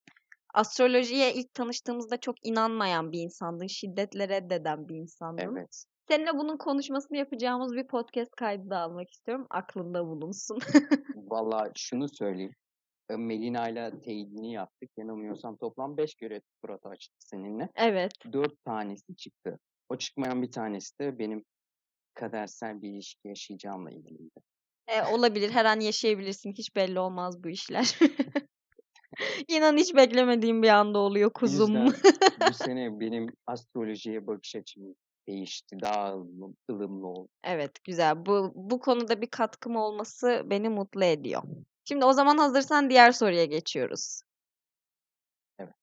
Astrolojiye 0.55 1.35
ilk 1.35 1.55
tanıştığımızda 1.55 2.17
çok 2.17 2.47
inanmayan 2.47 3.13
bir 3.13 3.19
insandın. 3.19 3.67
Şiddetle 3.67 4.29
reddeden 4.29 4.89
bir 4.89 4.95
insandın. 4.95 5.57
Evet. 5.57 5.85
Seninle 6.09 6.39
bunun 6.39 6.57
konuşmasını 6.57 7.17
yapacağımız 7.17 7.77
bir 7.77 7.87
podcast 7.87 8.31
kaydı 8.37 8.71
da 8.71 8.79
almak 8.79 9.11
istiyorum. 9.11 9.47
Aklında 9.51 10.07
bulunsun. 10.07 10.59
Vallahi 11.15 11.71
şunu 11.77 12.09
söyleyeyim. 12.09 12.53
e, 13.11 13.17
Melina 13.17 13.69
ile 13.69 14.01
teyidini 14.05 14.53
yaptık. 14.53 14.91
Yanılmıyorsam 14.97 15.57
toplam 15.57 15.97
5 15.97 16.15
görev 16.15 16.41
fıratı 16.61 16.89
açtık 16.89 17.17
seninle. 17.19 17.69
Evet. 17.77 18.13
4 18.33 18.65
tanesi 18.65 19.17
çıktı. 19.17 19.59
O 19.89 19.97
çıkmayan 19.97 20.43
bir 20.43 20.51
tanesi 20.53 20.99
de 20.99 21.19
benim 21.19 21.45
kadersel 22.15 22.83
bir 22.83 22.89
ilişki 22.89 23.29
yaşayacağımla 23.29 23.91
ilgiliydi. 23.91 24.41
E, 24.89 25.03
olabilir. 25.03 25.51
Her 25.51 25.65
an 25.65 25.81
yaşayabilirsin. 25.81 26.53
Hiç 26.53 26.77
belli 26.77 27.01
olmaz 27.01 27.45
bu 27.45 27.49
işler. 27.49 27.99
İnan 29.49 29.77
hiç 29.77 29.95
beklemediğim 29.97 30.63
bir 30.63 30.69
anda 30.69 30.99
oluyor 30.99 31.33
kuzum. 31.33 31.85
yüzden 31.85 32.13
bu 32.49 32.55
sene 32.55 33.01
benim 33.01 33.27
astrolojiye 33.47 34.27
bakış 34.27 34.57
açım 34.57 34.95
değişti. 35.29 35.77
Daha 35.83 36.13
ılımlı, 36.13 36.55
ılımlı 36.71 37.07
oldu. 37.07 37.29
Evet, 37.45 37.85
güzel. 37.85 38.27
Bu 38.27 38.53
bu 38.55 38.81
konuda 38.81 39.21
bir 39.21 39.27
katkım 39.27 39.77
olması 39.77 40.43
beni 40.45 40.69
mutlu 40.69 41.05
ediyor. 41.05 41.43
Şimdi 41.85 42.05
o 42.05 42.13
zaman 42.13 42.39
hazırsan 42.39 42.91
diğer 42.91 43.13
soruya 43.13 43.45
geçiyoruz. 43.45 44.23
Evet. 45.59 45.75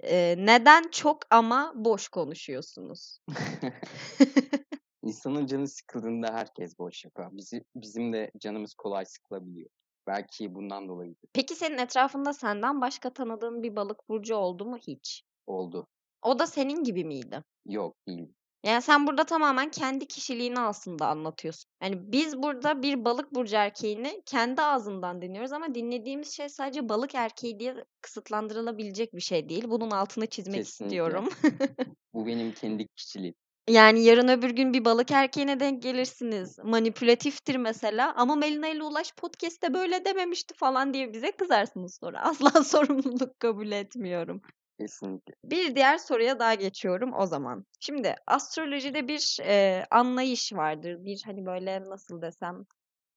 Ee, 0.00 0.34
neden 0.38 0.82
çok 0.90 1.18
ama 1.30 1.72
boş 1.74 2.08
konuşuyorsunuz? 2.08 3.18
İnsanın 5.02 5.46
canı 5.46 5.68
sıkıldığında 5.68 6.34
herkes 6.34 6.78
boş 6.78 7.04
yapar. 7.04 7.28
Bizi, 7.32 7.64
bizim 7.76 8.12
de 8.12 8.30
canımız 8.38 8.74
kolay 8.74 9.04
sıkılabiliyor. 9.04 9.70
Belki 10.06 10.54
bundan 10.54 10.88
dolayı 10.88 11.14
Peki 11.32 11.54
senin 11.54 11.78
etrafında 11.78 12.32
senden 12.32 12.80
başka 12.80 13.12
tanıdığın 13.12 13.62
bir 13.62 13.76
balık 13.76 14.08
burcu 14.08 14.34
oldu 14.34 14.64
mu 14.64 14.76
hiç? 14.76 15.22
oldu. 15.46 15.86
O 16.22 16.38
da 16.38 16.46
senin 16.46 16.84
gibi 16.84 17.04
miydi? 17.04 17.44
Yok 17.66 17.96
değil. 18.08 18.34
Yani 18.68 18.82
sen 18.82 19.06
burada 19.06 19.24
tamamen 19.24 19.70
kendi 19.70 20.06
kişiliğini 20.06 20.60
aslında 20.60 21.06
anlatıyorsun. 21.06 21.70
Yani 21.82 22.12
biz 22.12 22.42
burada 22.42 22.82
bir 22.82 23.04
balık 23.04 23.34
burcu 23.34 23.56
erkeğini 23.56 24.22
kendi 24.26 24.62
ağzından 24.62 25.22
dinliyoruz 25.22 25.52
ama 25.52 25.74
dinlediğimiz 25.74 26.36
şey 26.36 26.48
sadece 26.48 26.88
balık 26.88 27.14
erkeği 27.14 27.60
diye 27.60 27.74
kısıtlandırılabilecek 28.00 29.14
bir 29.14 29.20
şey 29.20 29.48
değil. 29.48 29.64
Bunun 29.68 29.90
altını 29.90 30.26
çizmek 30.26 30.56
Kesinlikle. 30.56 30.86
istiyorum. 30.86 31.28
Bu 32.14 32.26
benim 32.26 32.52
kendi 32.52 32.86
kişiliğim. 32.88 33.34
Yani 33.68 34.04
yarın 34.04 34.28
öbür 34.28 34.50
gün 34.50 34.72
bir 34.72 34.84
balık 34.84 35.10
erkeğine 35.10 35.60
denk 35.60 35.82
gelirsiniz. 35.82 36.58
Manipülatiftir 36.64 37.56
mesela 37.56 38.14
ama 38.16 38.36
Melina 38.36 38.68
ile 38.68 38.82
Ulaş 38.82 39.12
podcast'te 39.16 39.74
böyle 39.74 40.04
dememişti 40.04 40.54
falan 40.54 40.94
diye 40.94 41.12
bize 41.12 41.32
kızarsınız 41.32 41.98
sonra. 42.00 42.20
Asla 42.22 42.64
sorumluluk 42.64 43.40
kabul 43.40 43.72
etmiyorum. 43.72 44.42
Kesinlikle. 44.78 45.34
Bir 45.44 45.74
diğer 45.74 45.98
soruya 45.98 46.38
daha 46.38 46.54
geçiyorum 46.54 47.12
o 47.14 47.26
zaman. 47.26 47.64
Şimdi 47.80 48.14
astrolojide 48.26 49.08
bir 49.08 49.38
e, 49.42 49.84
anlayış 49.90 50.52
vardır. 50.52 50.96
Bir 51.04 51.22
hani 51.24 51.46
böyle 51.46 51.80
nasıl 51.84 52.22
desem 52.22 52.64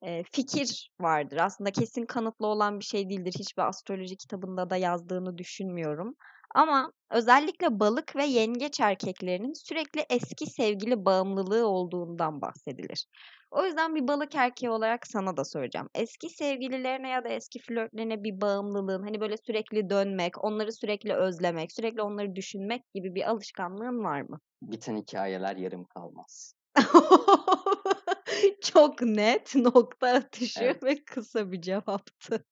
e, 0.04 0.24
fikir 0.32 0.92
vardır. 1.02 1.38
Aslında 1.38 1.72
kesin 1.72 2.06
kanıtlı 2.06 2.48
olan 2.48 2.80
bir 2.80 2.86
şey 2.86 3.10
değildir. 3.10 3.34
Hiçbir 3.40 3.64
astroloji 3.70 4.18
kitabında 4.18 4.70
da 4.70 4.78
yazdığını 4.78 5.38
düşünmüyorum. 5.38 6.16
Ama 6.56 6.92
özellikle 7.12 7.80
balık 7.80 8.16
ve 8.16 8.26
yengeç 8.26 8.80
erkeklerinin 8.80 9.54
sürekli 9.68 10.06
eski 10.10 10.46
sevgili 10.46 11.06
bağımlılığı 11.06 11.68
olduğundan 11.68 12.42
bahsedilir. 12.42 13.06
O 13.52 13.66
yüzden 13.66 13.96
bir 13.96 14.08
balık 14.08 14.36
erkeği 14.36 14.70
olarak 14.70 15.08
sana 15.08 15.38
da 15.38 15.46
soracağım. 15.46 15.88
Eski 15.96 16.30
sevgililerine 16.30 17.10
ya 17.10 17.24
da 17.24 17.30
eski 17.30 17.60
flörtlerine 17.60 18.24
bir 18.24 18.42
bağımlılığın, 18.42 19.04
hani 19.04 19.22
böyle 19.22 19.36
sürekli 19.38 19.90
dönmek, 19.90 20.44
onları 20.44 20.72
sürekli 20.74 21.14
özlemek, 21.14 21.72
sürekli 21.72 22.02
onları 22.02 22.36
düşünmek 22.36 22.82
gibi 22.94 23.16
bir 23.16 23.30
alışkanlığın 23.30 24.04
var 24.04 24.22
mı? 24.22 24.40
Biten 24.62 24.98
hikayeler 24.98 25.56
yarım 25.56 25.84
kalmaz. 25.86 26.56
Çok 28.62 29.02
net, 29.02 29.56
nokta 29.56 30.08
atışı 30.08 30.64
Evet. 30.64 30.84
ve 30.84 31.04
kısa 31.06 31.52
bir 31.52 31.62
cevaptı. 31.62 32.46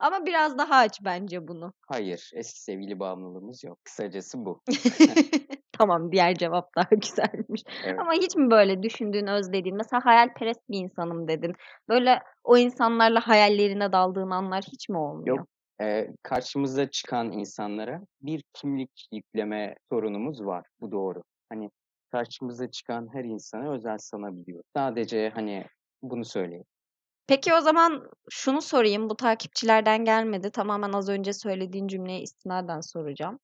Ama 0.00 0.26
biraz 0.26 0.58
daha 0.58 0.76
aç 0.76 0.98
bence 1.04 1.48
bunu. 1.48 1.72
Hayır, 1.88 2.30
eski 2.34 2.60
sevgili 2.62 3.00
bağımlılığımız 3.00 3.64
yok. 3.64 3.78
Kısacası 3.84 4.44
bu. 4.44 4.62
Tamam, 5.78 6.12
diğer 6.12 6.34
cevap 6.34 6.76
daha 6.76 6.88
güzelmiş. 6.96 7.62
Evet. 7.84 8.00
Ama 8.00 8.12
hiç 8.12 8.36
mi 8.36 8.50
böyle 8.50 8.82
düşündüğün, 8.82 9.26
özlediğin, 9.26 9.76
mesela 9.76 10.04
hayalperest 10.04 10.60
bir 10.70 10.78
insanım 10.78 11.28
dedin. 11.28 11.52
Böyle 11.88 12.22
o 12.44 12.58
insanlarla 12.58 13.28
hayallerine 13.28 13.92
daldığın 13.92 14.30
anlar 14.30 14.64
hiç 14.72 14.88
mi 14.88 14.98
olmuyor? 14.98 15.36
Yok. 15.36 15.48
Ee, 15.80 16.08
karşımıza 16.22 16.90
çıkan 16.90 17.32
insanlara 17.32 18.00
bir 18.20 18.42
kimlik 18.52 19.08
yükleme 19.12 19.74
sorunumuz 19.92 20.46
var. 20.46 20.66
Bu 20.80 20.92
doğru. 20.92 21.22
Hani 21.48 21.70
karşımıza 22.12 22.70
çıkan 22.70 23.08
her 23.12 23.24
insana 23.24 23.72
özel 23.72 23.98
sanabiliyor. 23.98 24.62
Sadece 24.76 25.30
hani 25.34 25.64
bunu 26.02 26.24
söyleyeyim. 26.24 26.64
Peki 27.28 27.54
o 27.54 27.60
zaman 27.60 28.10
şunu 28.30 28.62
sorayım, 28.62 29.10
bu 29.10 29.16
takipçilerden 29.16 30.04
gelmedi. 30.04 30.50
Tamamen 30.50 30.92
az 30.92 31.08
önce 31.08 31.32
söylediğin 31.32 31.88
cümleye 31.88 32.20
istinaden 32.20 32.80
soracağım. 32.80 33.38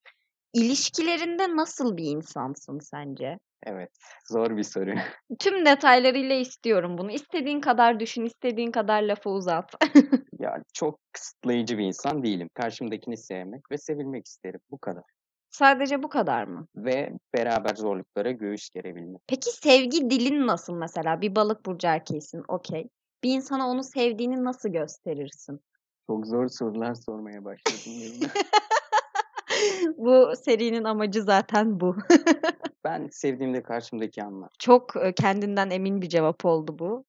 İlişkilerinde 0.55 1.57
nasıl 1.57 1.97
bir 1.97 2.05
insansın 2.05 2.79
sence? 2.79 3.39
Evet, 3.67 3.91
zor 4.29 4.57
bir 4.57 4.63
soru. 4.63 4.95
Tüm 5.39 5.67
detaylarıyla 5.67 6.37
istiyorum 6.37 6.99
bunu. 6.99 7.11
İstediğin 7.11 7.61
kadar 7.61 8.01
düşün, 8.01 8.25
istediğin 8.25 8.71
kadar 8.71 9.03
lafı 9.03 9.31
uzat. 9.31 9.75
Ya 10.39 10.63
çok 10.75 10.99
kısıtlayıcı 11.13 11.79
bir 11.79 11.85
insan 11.85 12.23
değilim. 12.23 12.49
Karşımdakini 12.55 13.17
sevmek 13.17 13.71
ve 13.71 13.79
sevilmek 13.79 14.27
isterim. 14.27 14.61
Bu 14.71 14.79
kadar. 14.79 15.03
Sadece 15.51 16.03
bu 16.03 16.09
kadar 16.09 16.45
mı? 16.45 16.67
Ve 16.77 17.13
beraber 17.35 17.75
zorluklara 17.75 18.31
göğüs 18.31 18.71
gerebilmek. 18.71 19.21
Peki 19.29 19.51
sevgi 19.51 20.11
dilin 20.11 20.47
nasıl 20.47 20.75
mesela? 20.75 21.21
Bir 21.21 21.37
balık 21.37 21.67
burcu 21.67 21.89
erkeğisin, 21.89 22.43
okey. 22.49 22.89
Bir 23.25 23.35
insana 23.35 23.69
onu 23.69 23.85
sevdiğini 23.85 24.45
nasıl 24.45 24.69
gösterirsin? 24.69 25.61
Çok 26.07 26.27
zor 26.27 26.49
sorular 26.49 26.95
sormaya 26.95 27.45
başladım. 27.45 28.31
Bu 29.97 30.33
serinin 30.45 30.85
amacı 30.85 31.23
zaten 31.23 31.81
bu. 31.81 31.97
ben 32.85 33.09
sevdiğimde 33.13 33.63
karşımdaki 33.63 34.25
anlar. 34.25 34.51
Çok 34.59 34.95
kendinden 35.17 35.71
emin 35.71 36.03
bir 36.03 36.09
cevap 36.09 36.45
oldu 36.45 36.79
bu. 36.79 37.05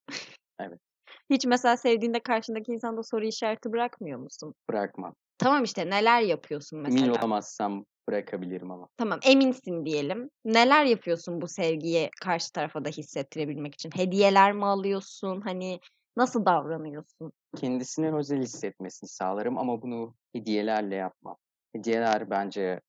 Evet. 0.60 0.80
Hiç 1.30 1.46
mesela 1.46 1.78
sevdiğinde 1.78 2.20
karşındaki 2.20 2.72
insanda 2.72 3.04
soru 3.04 3.26
işareti 3.26 3.72
bırakmıyor 3.72 4.20
musun? 4.20 4.54
Bırakmam. 4.70 5.16
Tamam 5.38 5.64
işte 5.64 5.90
neler 5.90 6.22
yapıyorsun 6.22 6.78
Emin 6.78 6.94
mesela? 6.94 7.12
olamazsam 7.12 7.86
bırakabilirim 8.10 8.72
ama. 8.72 8.88
Tamam 8.98 9.20
eminsin 9.24 9.86
diyelim. 9.86 10.30
Neler 10.46 10.86
yapıyorsun 10.86 11.42
bu 11.42 11.48
sevgiyi 11.48 12.10
karşı 12.22 12.52
tarafa 12.52 12.86
da 12.86 12.90
hissettirebilmek 12.90 13.74
için? 13.74 13.92
Hediyeler 13.96 14.54
mi 14.54 14.66
alıyorsun? 14.66 15.42
Hani 15.42 15.80
nasıl 16.18 16.46
davranıyorsun? 16.46 17.32
Kendisine 17.58 18.16
özel 18.16 18.42
hissetmesini 18.42 19.10
sağlarım 19.10 19.58
ama 19.58 19.82
bunu 19.82 20.16
hediyelerle 20.36 20.96
yapmam. 20.96 21.38
Hediyeler 21.76 22.30
bence 22.30 22.82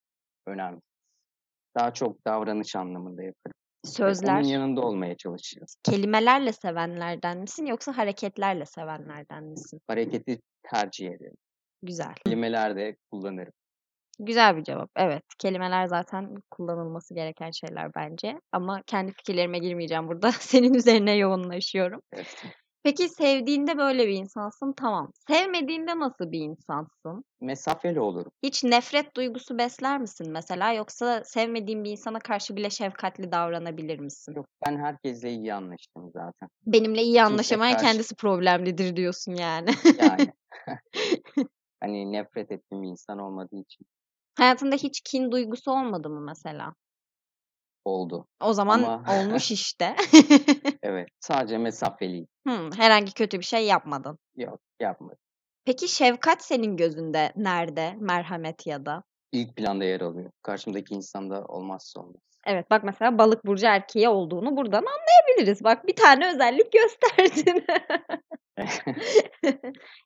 önemli. 0.47 0.81
Daha 1.79 1.93
çok 1.95 2.25
davranış 2.27 2.77
anlamında 2.77 3.23
yaparım. 3.23 3.55
Sözler, 3.85 4.35
Onun 4.35 4.43
yanında 4.49 4.81
olmaya 4.81 5.17
çalışırım. 5.17 5.67
kelimelerle 5.85 6.53
sevenlerden 6.53 7.39
misin 7.39 7.67
yoksa 7.67 7.97
hareketlerle 7.97 8.67
sevenlerden 8.67 9.45
misin? 9.45 9.81
Hareketi 9.87 10.41
tercih 10.63 11.07
ederim. 11.07 11.37
Güzel. 11.83 12.15
Kelimeler 12.27 12.77
de 12.77 12.97
kullanırım. 13.11 13.53
Güzel 14.19 14.57
bir 14.57 14.63
cevap. 14.65 14.91
Evet, 14.97 15.23
kelimeler 15.39 15.87
zaten 15.87 16.35
kullanılması 16.51 17.15
gereken 17.15 17.51
şeyler 17.51 17.95
bence. 17.95 18.41
Ama 18.53 18.83
kendi 18.87 19.13
fikirlerime 19.13 19.59
girmeyeceğim 19.59 20.09
burada. 20.09 20.33
Senin 20.41 20.75
üzerine 20.75 21.17
yoğunlaşıyorum. 21.17 22.01
Evet. 22.13 22.45
Peki 22.85 23.09
sevdiğinde 23.09 23.79
böyle 23.79 24.07
bir 24.09 24.13
insansın, 24.13 24.73
tamam. 24.73 25.13
Sevmediğinde 25.29 25.99
nasıl 25.99 26.33
bir 26.33 26.41
insansın? 26.41 27.25
Mesafeli 27.41 28.01
olurum. 28.01 28.33
Hiç 28.43 28.65
nefret 28.65 29.17
duygusu 29.17 29.59
besler 29.59 30.01
misin 30.01 30.31
mesela 30.31 30.73
yoksa 30.73 31.25
sevmediğin 31.25 31.85
bir 31.85 31.91
insana 31.91 32.19
karşı 32.19 32.57
bile 32.57 32.71
şefkatli 32.71 33.33
davranabilir 33.33 33.99
misin? 33.99 34.35
Yok 34.35 34.47
ben 34.67 34.79
herkesle 34.79 35.31
iyi 35.31 35.55
anlaştım 35.55 36.11
zaten. 36.13 36.49
Benimle 36.67 37.03
iyi 37.03 37.23
anlaşamayan 37.23 37.73
karşı- 37.73 37.87
kendisi 37.87 38.15
problemlidir 38.15 38.97
diyorsun 38.97 39.33
yani. 39.35 39.71
Yani 39.99 40.33
hani 41.81 42.13
nefret 42.13 42.53
ettiğim 42.53 42.83
bir 42.83 42.89
insan 42.89 43.19
olmadığı 43.19 43.57
için 43.57 43.87
Hayatında 44.39 44.77
hiç 44.77 45.01
kin 45.01 45.31
duygusu 45.33 45.71
olmadı 45.71 46.11
mı 46.11 46.21
mesela? 46.21 46.75
Oldu. 47.85 48.27
O 48.41 48.53
zaman 48.53 48.83
Ama- 48.83 49.05
olmuş 49.21 49.51
işte. 49.51 49.97
Evet. 50.83 51.09
Sadece 51.21 51.59
mesafeliyim. 51.59 52.27
Hımm, 52.49 52.71
herhangi 52.77 53.13
kötü 53.15 53.39
bir 53.39 53.45
şey 53.45 53.67
yapmadın. 53.67 54.19
Yok 54.37 54.61
yapmadım. 54.81 55.19
Peki 55.65 55.89
şefkat 55.89 56.45
senin 56.45 56.77
gözünde 56.77 57.33
nerede? 57.37 57.95
Merhamet 58.01 58.67
ya 58.67 58.87
da? 58.87 59.03
İlk 59.33 59.57
planda 59.57 59.85
yer 59.85 60.01
alıyor. 60.01 60.31
Karşımdaki 60.43 60.95
insanda 60.95 61.45
olmazsa 61.45 62.01
olmaz. 62.01 62.21
Evet, 62.47 62.71
bak 62.71 62.85
mesela 62.85 63.19
balık 63.19 63.47
burcu 63.47 63.67
erkeği 63.67 64.09
olduğunu 64.09 64.57
buradan 64.57 64.85
anlayabiliriz. 64.85 65.65
Bak 65.65 65.87
bir 65.87 65.97
tane 65.97 66.29
özellik 66.35 66.73
gösterdin. 66.73 67.65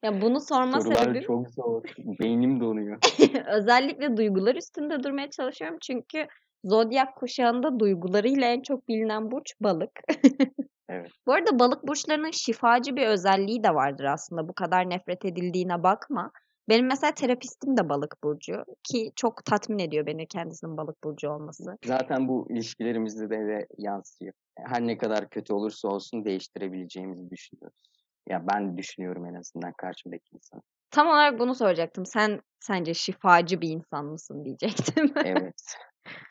Ya 0.02 0.20
bunu 0.20 0.40
sorma 0.40 0.80
Sorular 0.80 0.94
sebebim 1.04 1.22
çok 1.22 1.50
zor. 1.50 1.82
Beynim 1.98 2.60
donuyor. 2.60 2.98
özellikle 3.46 4.16
duygular 4.16 4.54
üstünde 4.54 5.02
durmaya 5.02 5.30
çalışıyorum. 5.30 5.78
Çünkü 5.82 6.26
zodyak 6.64 7.16
kuşağında 7.16 7.80
duygularıyla 7.80 8.46
en 8.46 8.62
çok 8.62 8.88
bilinen 8.88 9.30
burç 9.30 9.54
balık. 9.60 10.00
Evet. 10.90 11.10
Bu 11.26 11.32
arada 11.32 11.58
balık 11.58 11.88
burçlarının 11.88 12.30
şifacı 12.30 12.96
bir 12.96 13.06
özelliği 13.06 13.64
de 13.64 13.74
vardır 13.74 14.04
aslında. 14.04 14.48
Bu 14.48 14.52
kadar 14.52 14.90
nefret 14.90 15.24
edildiğine 15.24 15.82
bakma. 15.82 16.30
Benim 16.68 16.86
mesela 16.86 17.14
terapistim 17.14 17.76
de 17.76 17.88
balık 17.88 18.14
burcu 18.24 18.64
ki 18.84 19.12
çok 19.16 19.44
tatmin 19.44 19.78
ediyor 19.78 20.06
beni 20.06 20.26
kendisinin 20.26 20.76
balık 20.76 21.04
burcu 21.04 21.30
olması. 21.30 21.78
Zaten 21.84 22.28
bu 22.28 22.46
ilişkilerimizde 22.50 23.30
de, 23.30 23.46
de 23.46 23.66
yansıyor. 23.78 24.32
Her 24.58 24.86
ne 24.86 24.98
kadar 24.98 25.30
kötü 25.30 25.52
olursa 25.52 25.88
olsun 25.88 26.24
değiştirebileceğimizi 26.24 27.30
düşünüyoruz. 27.30 27.82
Ya 28.28 28.44
ben 28.52 28.76
düşünüyorum 28.76 29.26
en 29.26 29.34
azından 29.34 29.72
karşımdaki 29.72 30.34
insan. 30.34 30.62
Tam 30.90 31.06
olarak 31.06 31.38
bunu 31.38 31.54
soracaktım. 31.54 32.06
Sen 32.06 32.40
sence 32.60 32.94
şifacı 32.94 33.60
bir 33.60 33.68
insan 33.68 34.04
mısın 34.04 34.44
diyecektim. 34.44 35.12
Evet. 35.24 35.74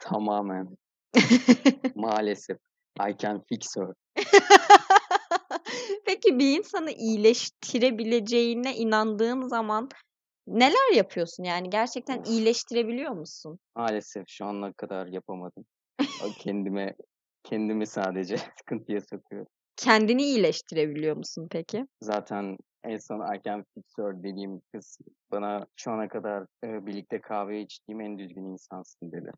Tamamen. 0.01 0.77
Maalesef. 1.95 2.57
I 3.09 3.17
can 3.17 3.43
fix 3.49 3.75
her. 3.77 3.87
Peki 6.05 6.39
bir 6.39 6.57
insanı 6.57 6.91
iyileştirebileceğine 6.91 8.75
inandığın 8.75 9.47
zaman 9.47 9.89
neler 10.47 10.93
yapıyorsun? 10.95 11.43
Yani 11.43 11.69
gerçekten 11.69 12.23
iyileştirebiliyor 12.23 13.11
musun? 13.11 13.59
Maalesef 13.75 14.23
şu 14.27 14.45
ana 14.45 14.73
kadar 14.73 15.07
yapamadım. 15.07 15.65
Kendime 16.39 16.95
kendimi 17.43 17.87
sadece 17.87 18.37
sıkıntıya 18.57 19.01
sokuyorum. 19.01 19.47
Kendini 19.75 20.23
iyileştirebiliyor 20.23 21.17
musun 21.17 21.47
peki? 21.51 21.85
Zaten 22.01 22.57
en 22.87 22.97
son 22.97 23.35
I 23.35 23.41
can 23.45 23.63
fix 23.73 23.83
her 23.97 24.23
dediğim 24.23 24.61
kız 24.71 24.97
bana 25.31 25.67
şu 25.75 25.91
ana 25.91 26.07
kadar 26.07 26.45
e, 26.63 26.85
birlikte 26.85 27.21
kahve 27.21 27.61
içtiğim 27.61 28.01
en 28.01 28.19
düzgün 28.19 28.45
insansın 28.45 29.11
dedi. 29.11 29.31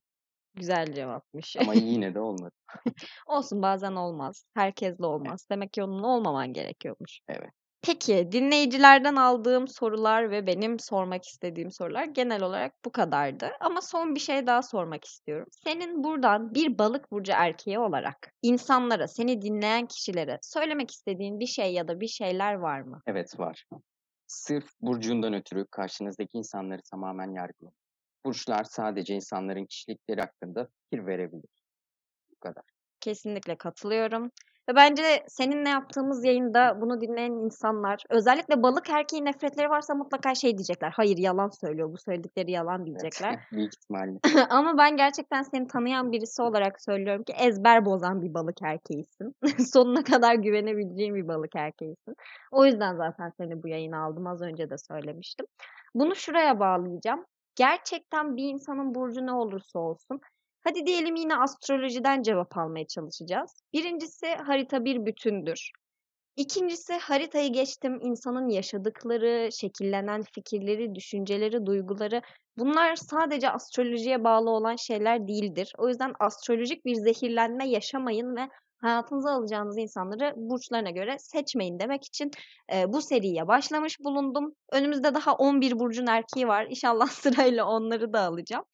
Güzel 0.55 0.93
cevapmış. 0.93 1.55
Ama 1.57 1.73
yine 1.73 2.13
de 2.13 2.19
olmadı. 2.19 2.55
Olsun 3.27 3.61
bazen 3.61 3.91
olmaz. 3.91 4.45
Herkesle 4.53 5.05
olmaz. 5.05 5.47
Demek 5.51 5.73
ki 5.73 5.83
onun 5.83 6.03
olmaman 6.03 6.53
gerekiyormuş. 6.53 7.19
Evet. 7.27 7.51
Peki 7.81 8.29
dinleyicilerden 8.31 9.15
aldığım 9.15 9.67
sorular 9.67 10.31
ve 10.31 10.47
benim 10.47 10.79
sormak 10.79 11.25
istediğim 11.25 11.71
sorular 11.71 12.03
genel 12.03 12.43
olarak 12.43 12.73
bu 12.85 12.91
kadardı. 12.91 13.51
Ama 13.59 13.81
son 13.81 14.15
bir 14.15 14.19
şey 14.19 14.47
daha 14.47 14.61
sormak 14.61 15.05
istiyorum. 15.05 15.47
Senin 15.51 16.03
buradan 16.03 16.53
bir 16.53 16.77
balık 16.77 17.11
burcu 17.11 17.31
erkeği 17.35 17.79
olarak 17.79 18.33
insanlara, 18.41 19.07
seni 19.07 19.41
dinleyen 19.41 19.85
kişilere 19.85 20.39
söylemek 20.41 20.91
istediğin 20.91 21.39
bir 21.39 21.47
şey 21.47 21.73
ya 21.73 21.87
da 21.87 21.99
bir 21.99 22.07
şeyler 22.07 22.53
var 22.53 22.81
mı? 22.81 23.01
Evet 23.07 23.39
var. 23.39 23.65
Sırf 24.27 24.69
burcundan 24.81 25.33
ötürü 25.33 25.65
karşınızdaki 25.71 26.37
insanları 26.37 26.81
tamamen 26.91 27.31
yargılayın. 27.33 27.75
Burçlar 28.25 28.63
sadece 28.63 29.15
insanların 29.15 29.65
kişilikleri 29.65 30.21
hakkında 30.21 30.67
fikir 30.83 31.05
verebilir. 31.05 31.49
Bu 32.31 32.35
kadar. 32.39 32.63
Kesinlikle 32.99 33.55
katılıyorum. 33.57 34.31
Ve 34.69 34.75
bence 34.75 35.23
seninle 35.27 35.69
yaptığımız 35.69 36.25
yayında 36.25 36.81
bunu 36.81 37.01
dinleyen 37.01 37.31
insanlar, 37.31 38.03
özellikle 38.09 38.63
balık 38.63 38.89
erkeği 38.89 39.25
nefretleri 39.25 39.69
varsa 39.69 39.95
mutlaka 39.95 40.35
şey 40.35 40.57
diyecekler. 40.57 40.91
Hayır 40.95 41.17
yalan 41.17 41.49
söylüyor, 41.49 41.93
bu 41.93 41.97
söyledikleri 41.97 42.51
yalan 42.51 42.77
Evet. 42.77 42.85
diyecekler. 42.85 43.39
Büyük 43.51 43.73
ihtimalle. 43.73 44.19
Ama 44.49 44.77
ben 44.77 44.97
gerçekten 44.97 45.41
seni 45.41 45.67
tanıyan 45.67 46.11
birisi 46.11 46.41
olarak 46.41 46.81
söylüyorum 46.81 47.23
ki 47.23 47.33
ezber 47.33 47.85
bozan 47.85 48.21
bir 48.21 48.33
balık 48.33 48.61
erkeğisin. 48.61 49.35
Sonuna 49.73 50.03
kadar 50.03 50.35
güvenebileceğim 50.35 51.15
bir 51.15 51.27
balık 51.27 51.55
erkeğisin. 51.55 52.15
O 52.51 52.65
yüzden 52.65 52.95
zaten 52.95 53.31
seni 53.37 53.63
bu 53.63 53.67
yayına 53.67 54.03
aldım. 54.03 54.27
Az 54.27 54.41
önce 54.41 54.69
de 54.69 54.75
söylemiştim. 54.77 55.45
Bunu 55.95 56.15
şuraya 56.15 56.59
bağlayacağım. 56.59 57.25
Gerçekten 57.55 58.37
bir 58.37 58.43
insanın 58.43 58.95
burcu 58.95 59.25
ne 59.25 59.31
olursa 59.31 59.79
olsun. 59.79 60.21
Hadi 60.63 60.85
diyelim 60.85 61.15
yine 61.15 61.35
astrolojiden 61.35 62.21
cevap 62.21 62.57
almaya 62.57 62.87
çalışacağız. 62.87 63.61
Birincisi 63.73 64.27
harita 64.27 64.85
bir 64.85 65.05
bütündür. 65.05 65.71
İkincisi 66.35 66.93
haritayı 66.93 67.53
geçtim 67.53 67.99
insanın 68.01 68.49
yaşadıkları, 68.49 69.49
şekillenen 69.51 70.23
fikirleri, 70.33 70.95
düşünceleri, 70.95 71.65
duyguları 71.65 72.21
bunlar 72.57 72.95
sadece 72.95 73.49
astrolojiye 73.49 74.23
bağlı 74.23 74.49
olan 74.49 74.75
şeyler 74.75 75.27
değildir. 75.27 75.73
O 75.77 75.87
yüzden 75.87 76.13
astrolojik 76.19 76.85
bir 76.85 76.95
zehirlenme 76.95 77.69
yaşamayın 77.69 78.35
ve 78.35 78.49
hayatınıza 78.81 79.31
alacağınız 79.31 79.77
insanları 79.77 80.33
burçlarına 80.35 80.89
göre 80.89 81.19
seçmeyin 81.19 81.79
demek 81.79 82.05
için 82.05 82.31
e, 82.73 82.93
bu 82.93 83.01
seriye 83.01 83.47
başlamış 83.47 83.99
bulundum. 83.99 84.55
Önümüzde 84.71 85.13
daha 85.13 85.33
11 85.33 85.79
burcun 85.79 86.07
erkeği 86.07 86.47
var. 86.47 86.67
İnşallah 86.69 87.07
sırayla 87.09 87.65
onları 87.65 88.13
da 88.13 88.21
alacağım. 88.21 88.65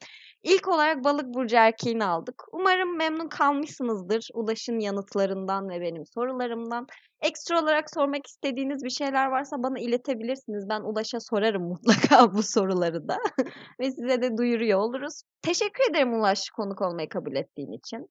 İlk 0.46 0.68
olarak 0.68 1.04
balık 1.04 1.34
burcu 1.34 1.56
erkeğini 1.56 2.06
aldık. 2.06 2.44
Umarım 2.52 2.98
memnun 2.98 3.28
kalmışsınızdır 3.28 4.28
Ulaş'ın 4.34 4.80
yanıtlarından 4.80 5.70
ve 5.70 5.82
benim 5.82 6.06
sorularımdan. 6.06 6.88
Ekstra 7.22 7.62
olarak 7.62 7.94
sormak 7.94 8.28
istediğiniz 8.28 8.84
bir 8.84 8.90
şeyler 8.90 9.28
varsa 9.28 9.64
bana 9.64 9.80
iletebilirsiniz. 9.80 10.70
Ben 10.70 10.82
Ulaş'a 10.82 11.20
sorarım 11.20 11.64
mutlaka 11.68 12.34
bu 12.34 12.44
soruları 12.44 13.08
da. 13.08 13.18
ve 13.80 13.92
size 13.92 14.22
de 14.22 14.38
duyuruyor 14.38 14.80
oluruz. 14.80 15.22
Teşekkür 15.42 15.92
ederim 15.92 16.14
Ulaş 16.14 16.50
konuk 16.50 16.82
olmayı 16.82 17.10
kabul 17.10 17.36
ettiğin 17.36 17.72
için. 17.72 18.10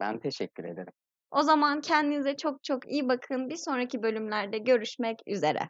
Ben 0.00 0.20
teşekkür 0.20 0.64
ederim. 0.64 0.92
O 1.30 1.42
zaman 1.42 1.80
kendinize 1.80 2.36
çok 2.36 2.64
çok 2.64 2.92
iyi 2.92 3.08
bakın. 3.08 3.48
Bir 3.48 3.56
sonraki 3.56 4.02
bölümlerde 4.02 4.58
görüşmek 4.58 5.18
üzere. 5.26 5.68